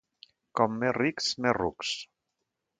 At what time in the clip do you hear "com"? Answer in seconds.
0.59-0.79